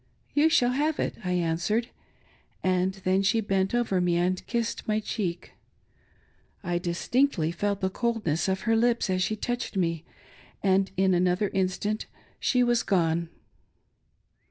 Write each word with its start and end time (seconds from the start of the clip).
"You 0.33 0.49
shall 0.49 0.71
have 0.71 0.99
it," 0.99 1.13
I 1.23 1.33
answered; 1.33 1.89
and 2.63 2.95
she 3.23 3.39
then 3.39 3.45
bent 3.47 3.75
over 3.75 4.01
me 4.01 4.15
and 4.17 4.43
kissed 4.47 4.87
my 4.87 4.99
cheek. 4.99 5.51
I 6.63 6.79
distinctly 6.79 7.51
felt 7.51 7.81
the 7.81 7.89
coldness 7.91 8.47
of 8.47 8.61
her 8.61 8.75
lips 8.75 9.11
as 9.11 9.21
she 9.21 9.35
touched 9.35 9.77
me; 9.77 10.03
and 10.63 10.89
in 10.97 11.13
another 11.13 11.49
instant 11.49 12.07
she 12.39 12.63
was 12.63 12.81
gone. 12.81 13.29